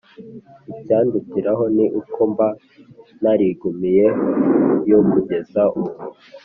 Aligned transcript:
Icyandutiraho 0.71 1.63
ni 1.75 1.85
uko 1.99 2.19
mba 2.31 2.47
narigumiyeyo 3.21 4.99
kugeza 5.11 5.61
ubu. 5.79 5.93